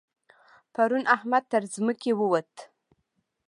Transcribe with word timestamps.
پرون 0.73 1.03
احمد 1.15 1.43
تر 1.51 1.63
ځمکې 1.73 2.11
ووت. 2.15 2.53